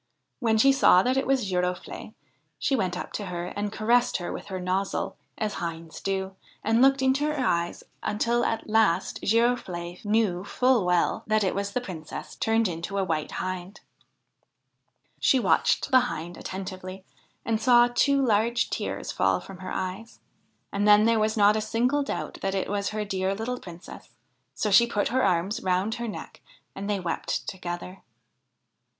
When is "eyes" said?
7.45-7.83, 19.71-20.19